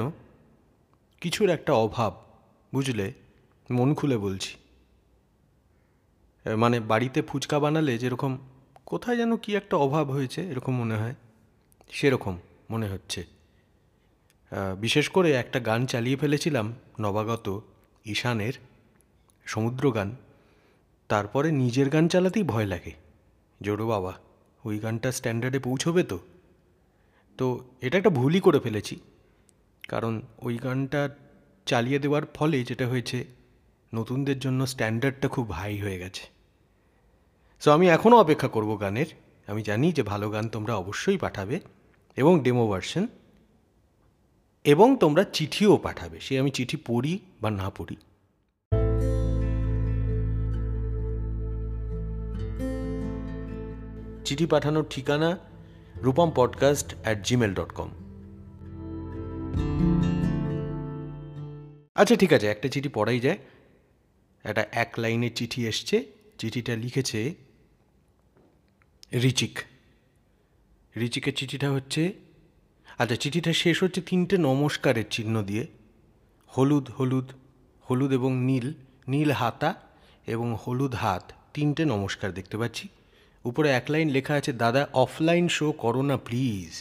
কিছুর 1.21 1.49
একটা 1.49 1.73
অভাব। 1.85 2.13
বুঝলে? 2.73 3.07
মন 3.69 3.89
খুলে 3.93 4.17
বলছি। 4.17 4.53
মানে 6.45 6.77
বাড়িতে 6.79 7.19
ফুচকা 7.21 7.57
বানালে 7.59 7.93
যেরকম, 7.97 8.31
কোথায় 8.85 9.17
যেন 9.17 9.31
কি 9.37 9.55
একটা 9.55 9.75
অভাব 9.77 10.05
হয়েছে, 10.11 10.41
এরকম 10.41 10.73
মনে 10.75 10.95
হয়? 10.97 11.15
সেরকম 11.91 12.35
মনে 12.69 12.87
হচ্ছে। 12.87 13.21
বিশেষ 14.79 15.05
করে 15.09 15.29
একটা 15.33 15.59
গান 15.59 15.81
চালিয়ে 15.85 16.17
ফেলেছিলাম 16.17 16.67
নবাগত 16.99 17.47
ঈশানের 18.05 18.53
সমুদ্র 19.45 19.91
গান 19.91 20.09
তারপরে 21.09 21.47
নিজের 21.51 21.87
গান 21.89 22.05
চালাতেই 22.07 22.43
ভয় 22.43 22.65
লাগে। 22.65 22.93
জোড়ো 23.61 23.85
বাবা, 23.87 24.13
ওই 24.63 24.75
গানটা 24.79 25.09
স্ট্যান্ডার্ডে 25.11 25.59
পৌঁছবে 25.59 26.03
তো? 26.03 26.17
তো 27.37 27.45
এটা 27.81 27.95
একটা 27.97 28.09
ভুলই 28.09 28.39
করে 28.39 28.59
ফেলেছি। 28.59 28.95
কারণ 29.89 30.21
ওই 30.37 30.55
গানটা 30.57 31.01
চালিয়ে 31.65 31.99
দেওয়ার 31.99 32.21
ফলে 32.33 32.63
যেটা 32.63 32.87
হয়েছে, 32.87 33.25
নতুনদের 33.95 34.39
জন্য 34.39 34.67
স্ট্যান্ডার্ডটা 34.67 35.27
খুব 35.27 35.51
হাই 35.51 35.77
হয়ে 35.77 35.99
গেছে। 35.99 36.21
সো 37.59 37.71
আমি 37.71 37.89
এখনও 37.89 38.17
অপেক্ষা 38.17 38.47
করব 38.47 38.81
গানের। 38.81 39.05
আমি 39.47 39.61
জানি 39.63 39.91
যে 39.91 40.03
ভালো 40.03 40.29
গান 40.29 40.49
তোমরা 40.49 40.75
অবশ্যই 40.75 41.17
পাঠাবে 41.17 41.59
এবং 42.15 42.43
ডেমো 42.43 42.67
ভার্সন 42.67 43.07
এবং 44.63 44.97
তোমরা 44.99 45.23
চিঠিও 45.23 45.77
পাঠাবে। 45.77 46.19
সে 46.19 46.39
আমি 46.39 46.51
চিঠি 46.51 46.77
পড়ি 46.87 47.19
বা 47.41 47.51
না 47.51 47.69
পড়ি। 47.69 47.95
চিঠি 54.25 54.45
পাঠানোর 54.45 54.85
ঠিকানা 54.89 55.37
Rupam 55.95 56.31
podcast 56.35 56.95
at 57.03 57.23
Gmail 57.23 57.53
dot 57.53 57.71
com 57.71 57.89
আচ্ছা 62.03 62.17
ঠিক 62.17 62.31
আছে, 62.37 62.47
একটা 62.47 62.67
চিঠি 62.73 62.89
পড়াই 62.89 63.19
যায়। 63.19 63.39
একটা 64.43 64.63
এক 64.83 64.91
লাইনের 65.03 65.33
চিঠি 65.35 65.61
এসছে, 65.71 65.97
চিঠিটা 66.39 66.73
লিখেছে 66.75 67.19
রিচিক। 69.23 69.53
রিচিকের 70.95 71.35
চিঠিটা 71.39 71.67
হচ্ছে 71.71 72.01
আচ্ছা 73.01 73.15
চিঠিটা 73.15 73.51
শেষ 73.53 73.77
হচ্ছে 73.83 74.01
তিনটে 74.09 74.35
নমস্কারের 74.49 75.07
চিহ্ন 75.09 75.35
দিয়ে। 75.49 75.63
হলুদ 76.51 76.85
হলুদ 76.97 77.27
হলুদ 77.85 78.11
এবং 78.19 78.31
নীল 78.49 78.67
নীল 79.07 79.31
হাতা 79.31 79.71
এবং 80.27 80.47
হলুদ 80.63 80.93
হাত, 80.95 81.25
তিনটে 81.55 81.83
নমস্কার 81.93 82.29
দেখতে 82.33 82.55
পাচ্ছি। 82.57 82.85
উপরে 83.45 83.67
এক 83.79 83.85
লাইন 83.93 84.07
লেখা 84.09 84.33
আছে, 84.39 84.51
দাদা 84.63 84.81
অফলাইন 85.03 85.45
শো 85.57 85.67
করো 85.83 86.01
না 86.09 86.15
প্লিজ 86.27 86.73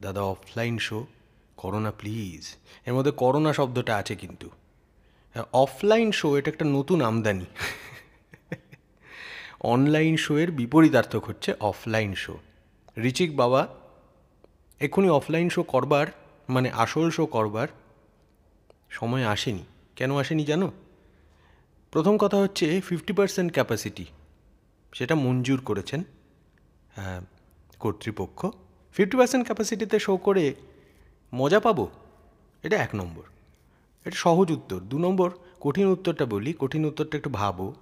দাদা 0.00 0.22
অফলাইন 0.34 0.76
শো 0.78 0.98
করো 1.62 1.78
না 1.78 1.90
প্লিজ। 1.90 2.42
এর 2.86 2.94
মধ্যে 2.94 3.12
করোনা 3.22 3.52
শব্দটা 3.52 3.92
আছে 3.96 4.14
কিন্তু। 4.16 4.48
অফলাইন 5.52 6.08
শো 6.12 6.28
এটা 6.38 6.48
একটা 6.50 6.64
নতুন 6.64 6.98
আমদানি। 7.02 7.46
অনলাইন 9.72 10.14
শোয়ের 10.16 10.50
বিপরীতার্থক 10.50 11.24
হচ্ছে 11.24 11.50
অফলাইন 11.60 12.12
শো। 12.14 12.34
রিচিক 12.98 13.30
বাবা 13.36 13.60
এক্ষুনি 14.80 15.08
অফলাইন 15.10 15.48
শো 15.48 15.62
করবার 15.62 16.06
মানে 16.48 16.68
আসল 16.84 17.10
শো 17.10 17.24
করবার 17.26 17.68
সময় 18.90 19.24
আসেনি। 19.24 19.64
কেন 19.96 20.10
আসেনি 20.18 20.44
জানো? 20.44 20.68
প্রথম 21.90 22.14
কথা 22.18 22.36
হচ্ছে 22.36 22.80
ফিফটি 22.80 23.12
পার্সেন্ট 23.12 23.52
ক্যাপাসিটি। 23.52 24.06
সেটা 24.94 25.14
মঞ্জুর 25.14 25.60
করেছেন 25.60 26.00
হ্যাঁ, 26.96 27.20
কর্তৃপক্ষ। 27.78 28.46
ফিফটি 28.94 29.16
পার্সেন্ট 29.16 29.44
ক্যাপাসিটিতে 29.46 29.98
শো 29.98 30.16
করে 30.16 30.44
মজা 31.32 31.60
পাবো? 31.60 31.84
এটা 32.62 32.76
এক 32.76 32.94
নম্বর। 32.94 33.24
এটা 34.06 34.16
সহজ 34.24 34.48
উত্তর। 34.52 34.78
দু 34.80 34.98
নম্বর, 34.98 35.30
কঠিন 35.60 35.86
উত্তরটা 35.86 36.24
বলি, 36.26 36.50
কঠিন 36.58 36.82
উত্তরটা 36.86 37.14
একটু 37.18 37.30
ভাবো। 37.30 37.74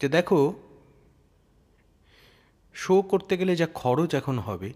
যে 0.00 0.08
দেখো 0.08 0.38
শো 2.74 3.02
করতে 3.02 3.36
গেলে 3.36 3.52
যা 3.56 3.66
খরচ 3.74 4.14
এখন 4.14 4.38
হবে 4.38 4.72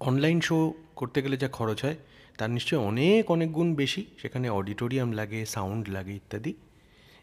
অনলাইন 0.00 0.38
শো 0.40 0.74
করতে 0.96 1.18
গেলে 1.22 1.36
যা 1.36 1.48
খরচ 1.48 1.78
হয়, 1.84 1.96
তার 2.38 2.50
নিশ্চয়ই 2.50 2.80
অনেক 2.80 3.30
অনেক 3.30 3.48
গুণ 3.52 3.74
বেশি। 3.74 4.02
সেখানে 4.18 4.46
অডিটোরিয়াম 4.48 5.10
লাগে 5.12 5.40
সাউন্ড 5.46 5.84
লাগে 5.88 6.14
ইত্যাদি, 6.14 6.52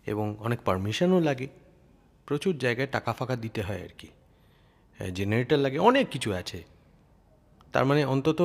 এবং 0.06 0.36
অনেক 0.40 0.60
পারমিশনও 0.66 1.20
লাগে। 1.20 1.48
প্রচুর 2.26 2.54
জায়গায় 2.58 2.90
টাকা 2.92 3.14
ফাঁকা 3.14 3.36
দিতে 3.36 3.62
হয় 3.62 3.82
আর 3.84 3.94
কি। 3.98 4.08
জেনারেটর 5.16 5.58
লাগে, 5.58 5.80
অনেক 5.80 6.06
কিছু 6.10 6.30
আছে। 6.34 6.60
তার 7.72 7.86
মানে 7.86 8.02
অন্তত 8.06 8.40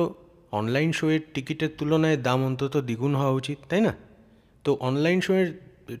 অনলাইন 0.59 0.91
শোয়ের 0.99 1.21
টিকিটের 1.33 1.71
তুলনায় 1.79 2.17
দাম 2.27 2.39
অন্তত 2.49 2.73
দ্বিগুণ 2.87 3.13
হওয়া 3.19 3.33
উচিত, 3.39 3.57
তাই 3.69 3.81
না? 3.87 3.93
তো 4.65 4.71
অনলাইন 4.87 5.19
শোয়ের 5.25 5.49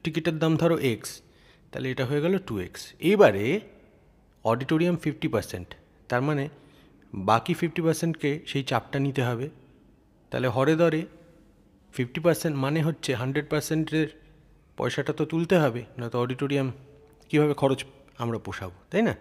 টিকিটের 0.03 0.35
দাম 0.41 0.53
ধরো 0.61 0.77
এক্স 0.93 1.09
তাহলে 1.71 1.87
এটা 1.93 2.03
হয়ে 2.09 2.21
গেল 2.25 2.33
টু 2.47 2.53
এক্স 2.65 2.81
এবারে 3.11 3.45
অডিটোরিয়াম 4.45 4.95
ফিফটি 5.03 5.27
পার্সেন্ট 5.33 5.69
তার 6.09 6.21
মানে 6.27 6.43
বাকি 7.29 7.53
ফিফটি 7.59 7.81
পার্সেন্টকে 7.85 8.31
সেই 8.51 8.63
চাপটা 8.69 8.97
নিতে 9.05 9.21
হবে। 9.29 9.47
তাহলে 10.31 10.47
হরে 10.55 10.75
দরে 10.81 11.01
ফিফটি 11.93 12.19
পার্সেন্ট 12.25 12.55
মানে 12.63 12.79
হচ্ছে 12.87 13.11
হান্ড্রেড 13.21 13.47
পার্সেন্টের 13.51 14.07
পয়সাটা 14.77 15.11
তো 15.19 15.23
তুলতে 15.31 15.55
হবে 15.63 15.81
না 15.99 16.05
তো 16.11 16.15
অডিটোরিয়াম 16.23 16.67
কীভাবে 17.29 17.53
খরচ 17.61 17.79
আমরা 18.23 18.37
পোষাবো, 18.45 18.77
তাই 18.91 19.03
না? 19.07 19.13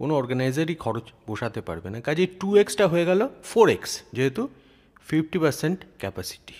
কোনো 0.00 0.12
অর্গানাইজারই 0.14 0.74
খরচ 0.74 1.06
পোষাতে 1.26 1.60
পারবে 1.60 1.88
না। 1.90 1.98
কাজে 2.00 2.26
টু 2.40 2.48
এক্সটা 2.56 2.84
হয়ে 2.88 3.04
গেল 3.04 3.20
ফোর 3.44 3.66
এক্স 3.68 4.02
যেহেতু 4.12 4.48
ফিফটি 5.08 5.38
পার্সেন্ট 5.38 5.78
ক্যাপাসিটি 5.98 6.54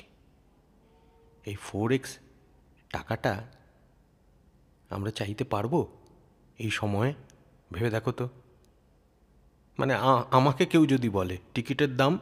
এই 1.46 1.54
ফোর 1.54 1.92
এক্স 1.92 2.18
টাকাটা 2.92 3.32
আমরা 4.90 5.10
চাইতে 5.10 5.44
পারব 5.44 5.86
এই 6.58 6.70
সময়ে? 6.70 7.12
ভেবে 7.72 7.90
দেখো 7.90 8.12
তো। 8.12 8.28
মানে 9.78 9.94
আমাকে 10.30 10.66
কেউ 10.66 10.86
যদি 10.86 11.08
বলে, 11.08 11.36
টিকিটের 11.54 11.96
দাম 11.96 12.18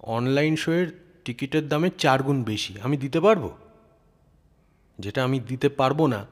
অনলাইন 0.00 0.56
শোয়ের 0.56 0.88
টিকিটের 1.24 1.64
দামের 1.68 1.90
চার 1.98 2.22
গুণ 2.22 2.38
বেশি, 2.44 2.80
আমি 2.80 2.96
দিতে 2.96 3.20
পারব? 3.20 3.44
যেটা 4.98 5.24
আমি 5.24 5.40
দিতে 5.40 5.68
পারব 5.68 6.06
না, 6.06 6.26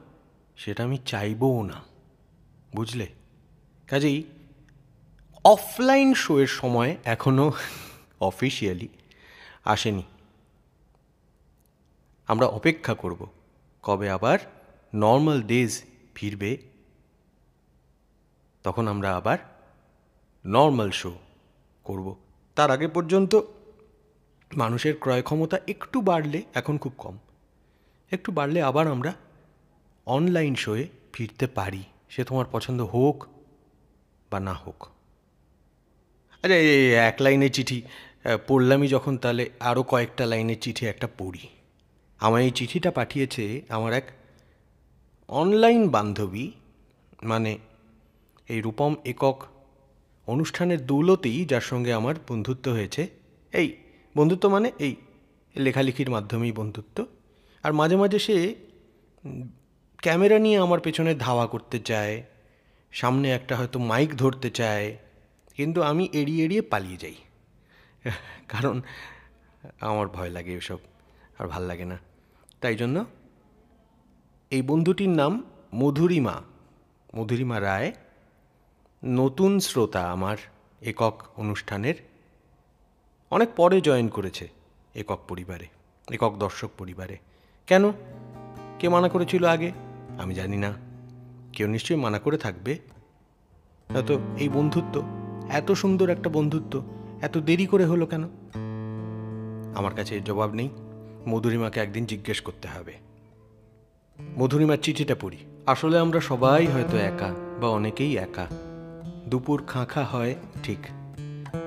সেটা 0.57 0.83
আমি 0.83 0.97
চাইবও 1.05 1.63
না। 1.63 1.77
বুঝলে? 2.75 3.07
কাজেই 3.89 4.19
অফলাইন 5.45 6.09
শোয়ের 6.13 6.51
সময় 6.59 6.91
এখনও 7.05 7.47
অফিসিয়ালি 8.21 8.87
আসেনি। 9.65 10.05
আমরা 12.27 12.47
অপেক্ষা 12.57 12.93
করব 12.93 13.21
কবে 13.83 14.07
আবার 14.09 14.39
নর্মাল 14.93 15.39
ডেজ 15.41 15.71
ফিরবে, 16.15 16.51
তখন 18.63 18.87
আমরা 18.87 19.09
আবার 19.15 19.37
নর্মাল 20.45 20.89
শো 20.91 21.11
করব। 21.85 22.07
তার 22.55 22.69
আগে 22.71 22.87
পর্যন্ত 22.87 23.33
মানুষের 24.51 24.93
ক্রয় 24.99 25.21
ক্ষমতা 25.21 25.57
একটু 25.67 25.97
বাড়লে, 26.01 26.39
এখন 26.53 26.75
খুব 26.77 26.93
কম, 26.97 27.15
একটু 28.11 28.29
বাড়লে 28.31 28.59
আবার 28.61 28.85
আমরা 28.87 29.11
অনলাইন 30.05 30.53
শোয়ে 30.55 30.83
ফিরতে 31.13 31.45
পারি। 31.47 31.83
সে 32.09 32.21
তোমার 32.23 32.47
পছন্দ 32.51 32.81
হোক 32.81 33.17
বা 34.31 34.39
না 34.39 34.53
হোক। 34.53 34.79
আরে 36.43 36.57
এক 37.09 37.15
লাইনের 37.21 37.51
চিঠি 37.51 37.81
পড়লামই 38.47 38.87
যখন 38.87 39.13
তাহলে 39.17 39.43
আরও 39.59 39.83
কয়েকটা 39.83 40.23
লাইনের 40.25 40.59
চিঠি 40.61 40.83
একটা 40.85 41.07
পড়ি। 41.17 41.47
আমার 42.19 42.41
এই 42.41 42.51
চিঠিটা 42.51 42.91
পাঠিয়েছে 42.91 43.43
আমার 43.69 43.93
এক 43.93 44.07
অনলাইন 45.29 45.89
বান্ধবী 45.89 46.51
মানে 47.23 47.51
এই 48.49 48.61
রূপম 48.61 48.95
একক 49.05 49.37
অনুষ্ঠানের 50.27 50.85
দৌলতেই 50.85 51.45
যার 51.45 51.65
সঙ্গে 51.71 51.91
আমার 51.93 52.15
বন্ধুত্ব 52.27 52.65
হয়েছে। 52.71 53.03
এই, 53.53 53.67
বন্ধুত্ব 54.15 54.45
মানে 54.49 54.71
এই 54.79 54.95
লেখালেখির 55.55 56.09
মাধ্যমেই 56.09 56.51
বন্ধুত্ব। 56.51 57.05
আর 57.63 57.71
মাঝে 57.73 57.95
মাঝে 57.95 58.19
সে 58.19 58.55
ক্যামেরা 59.97 60.37
নিয়ে 60.39 60.57
আমার 60.57 60.79
পেছনে 60.79 61.11
ধাওয়া 61.15 61.45
করতে 61.47 61.79
চায় 61.79 62.15
সামনে 62.91 63.31
একটা 63.31 63.57
হয়তো 63.57 63.79
মাইক 63.79 64.15
ধরতে 64.15 64.49
চায়, 64.49 64.97
কিন্তু 65.55 65.81
আমি 65.81 66.09
এড়িয়ে 66.13 66.45
এড়িয়ে 66.45 66.61
পালিয়ে 66.61 66.97
যাই। 66.97 67.17
কারণ 68.47 68.81
আমার 69.81 70.07
ভয় 70.07 70.29
লাগে 70.29 70.53
এসব, 70.53 70.79
আর 71.39 71.47
ভালো 71.47 71.65
লাগে 71.65 71.85
না। 71.85 71.97
তাই 72.61 72.75
জন্য 72.75 73.05
এই 74.51 74.61
বন্ধুটির 74.61 75.09
নাম 75.09 75.33
মধুরিমা 75.75 76.35
মধুরিমা 77.15 77.61
রায়, 77.61 77.91
নতুন 79.03 79.59
শ্রোতা 79.59 80.11
আমার 80.11 80.37
একক 80.81 81.15
অনুষ্ঠানের। 81.35 81.97
অনেক 83.31 83.49
পরে 83.55 83.81
জয়েন 83.81 84.07
করেছে 84.07 84.45
একক 84.95 85.19
পরিবারে, 85.27 85.67
একক 86.07 86.33
দর্শক 86.37 86.69
পরিবারে। 86.77 87.17
কেন? 87.67 87.83
কে 88.79 88.89
মানা 88.89 89.09
করেছিল 89.09 89.45
আগে? 89.45 89.71
আমি 90.17 90.33
জানি 90.35 90.57
না। 90.57 90.88
কেউ 91.53 91.67
নিশ্চয়ই 91.67 91.97
মানা 91.97 92.19
করে 92.19 92.37
থাকবে। 92.37 92.79
হয়তো 93.93 94.19
এই 94.37 94.49
বন্ধুত্ব, 94.49 95.03
এত 95.49 95.71
সুন্দর 95.71 96.09
একটা 96.09 96.29
বন্ধুত্ব, 96.29 96.81
এত 97.21 97.37
দেরি 97.37 97.65
করে 97.65 97.85
হলো 97.85 98.05
কেন? 98.05 98.23
আমার 99.75 99.95
কাছে 99.95 100.19
জবাব 100.19 100.53
নেই। 100.53 100.69
মধুরিমাকে 101.27 101.79
একদিন 101.79 102.05
জিজ্ঞেস 102.05 102.41
করতে 102.41 102.67
হবে। 102.67 102.93
মধুরিমার 104.37 104.77
চিঠিটা 104.77 105.15
পড়ি। 105.15 105.37
আসলে 105.65 105.99
আমরা 105.99 106.19
সবাই 106.19 106.67
হয়তো 106.67 106.97
একা, 106.97 107.35
বা 107.61 107.67
অনেকেই 107.67 108.17
একা। 108.17 108.47
দুপুর 109.27 109.63
খাঁখা 109.67 110.03
হয়, 110.03 110.35
ঠিক। 110.63 110.77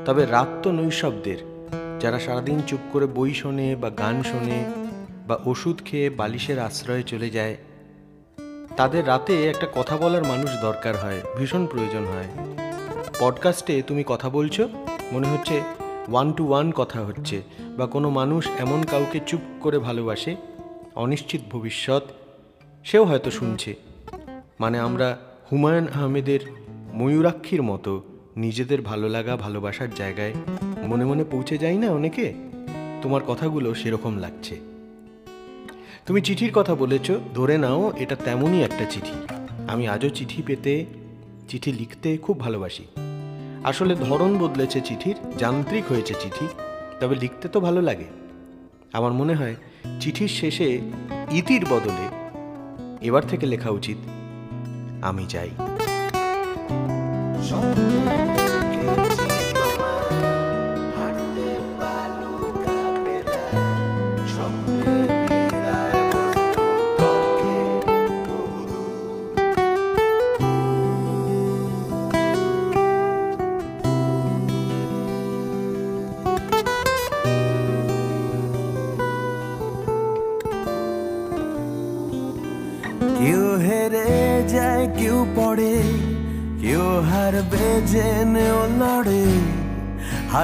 তবে 0.04 0.26
রাত 0.26 0.48
তো 0.62 0.72
নৈশব্দের, 0.72 1.68
যারা 2.00 2.18
সারাদিন 2.18 2.60
চুপ 2.66 2.80
করে 2.92 3.06
বই 3.06 3.34
শোনে, 3.34 3.76
বা 3.76 3.90
গান 3.90 4.22
শোনে, 4.22 4.64
বা 5.28 5.38
ওষুধ 5.44 5.82
খেয়ে 5.84 6.10
বালিশের 6.10 6.58
আশ্রয়ে 6.58 7.02
চলে 7.02 7.30
যায় 7.30 7.56
তাদের 8.76 9.06
রাতে 9.06 9.48
একটা 9.48 9.66
কথা 9.74 9.96
বলার 9.96 10.24
মানুষ 10.24 10.50
দরকার 10.62 10.96
হয়, 10.96 11.20
ভীষণ 11.38 11.66
প্রয়োজন 11.66 12.04
হয়। 12.04 12.28
পডকাস্টে 13.20 13.82
তুমি 13.82 14.04
কথা 14.06 14.30
বলছো, 14.30 14.68
মনে 15.12 15.28
হচ্ছে 15.28 15.61
ওয়ান 16.08 16.32
টু 16.32 16.48
ওয়ান 16.48 16.72
কথা 16.72 17.00
হচ্ছে, 17.00 17.42
বা 17.78 17.87
কোনো 17.87 18.11
মানুষ 18.11 18.48
এমন 18.58 18.82
কাউকে 18.82 19.20
চুপ 19.26 19.40
করে 19.61 19.78
ভালোবাসে, 19.78 20.37
অনিশ্চিত 20.94 21.40
ভবিষ্যৎ, 21.50 22.02
সেও 22.85 23.04
হয়তো 23.04 23.30
শুনছে। 23.30 23.74
মানে 24.61 24.78
আমরা 24.78 25.18
হুমায়ুন 25.52 25.88
আহমেদের 25.94 26.40
ময়ূরাক্ষীর 26.94 27.62
মতো 27.62 28.02
নিজেদের 28.37 28.82
ভালো 28.82 29.08
লাগা, 29.08 29.37
ভালোবাসার 29.37 29.94
জায়গায় 29.94 30.35
মনে 30.87 31.04
মনে 31.04 31.24
পৌঁছে 31.24 31.58
যাই 31.58 31.78
না 31.78 31.90
অনেকে? 31.90 32.35
তোমার 33.02 33.20
কথাগুলো 33.26 33.74
সেরকম 33.74 34.18
লাগছে। 34.18 34.71
তুমি 36.06 36.20
চিঠির 36.20 36.52
কথা 36.54 36.74
বলেছ, 36.74 37.08
ধরে 37.34 37.56
নাও 37.58 37.92
এটা 37.96 38.16
তেমনই 38.16 38.60
একটা 38.62 38.84
চিঠি। 38.84 39.16
আমি 39.72 39.84
আজও 39.88 40.10
চিঠি 40.10 40.40
পেতে, 40.46 40.74
চিঠি 41.48 41.70
লিখতে 41.72 42.08
খুব 42.16 42.36
ভালোবাসি। 42.40 42.84
আসলে 43.64 43.94
ধরন 44.06 44.32
বদলেছে 44.38 44.78
চিঠির, 44.80 45.16
যান্ত্রিক 45.38 45.84
হয়েছে 45.88 46.14
চিঠি, 46.22 46.46
তবে 47.00 47.14
লিখতে 47.14 47.46
তো 47.48 47.58
ভালো 47.60 47.80
লাগে। 47.82 48.08
আমার 48.92 49.12
মনে 49.12 49.34
হয়, 49.34 49.56
চিঠির 50.00 50.32
শেষে 50.40 50.68
ইতির 51.30 51.64
বদলে 51.70 52.06
এবার 53.08 53.22
থেকে 53.22 53.44
লেখা 53.46 53.70
উচিত, 53.70 53.98
আমি 55.02 55.24
চাই। 55.26 55.50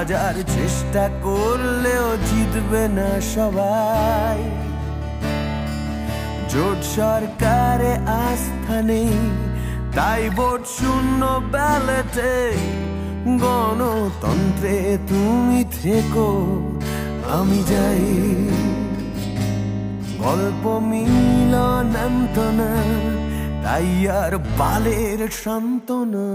হাজার 0.09 0.37
চেষ্টা 0.57 1.03
করলেও 1.25 2.07
জিতবে 2.27 2.83
না 2.97 3.09
সবাই। 3.35 4.39
জোট 6.51 6.79
সরকারে 6.97 7.93
আস্থা 8.25 8.77
নেই, 8.89 9.17
তাই 9.95 10.23
ভোট 10.37 10.61
শূন্য 10.77 11.21
ব্যালেটে 11.53 12.35
গণতন্ত্রে 13.43 14.77
তুমি 15.09 15.59
থেকো, 15.79 16.29
আমি 17.37 17.59
যাই। 17.71 18.05
গল্প 20.23 20.63
মিলনান্ত 20.91 22.35
না 22.59 22.71
তাই 23.63 23.89
আর 24.21 24.33
বালের 24.59 25.19
সান্ত্বনা। 25.43 26.29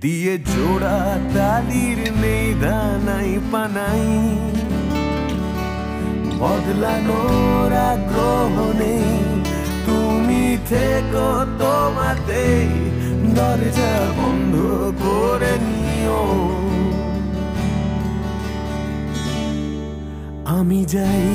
দিয়ে 0.00 0.38
জোড়া 0.38 1.18
তালির 1.34 1.98
নেই 2.20 2.54
দানাই 2.62 3.38
পানাই। 3.52 4.06
বদলানোর 6.38 7.72
আগ্রহ 7.90 8.54
নেই, 8.78 9.10
তুমি 9.86 10.44
থেকো 10.68 11.28
তোমাতে, 11.58 12.44
দরজা 13.36 13.94
বন্ধ 14.18 14.54
করে 15.02 15.54
নিও। 15.66 16.22
আমি 20.58 20.84
যাই। 20.84 21.26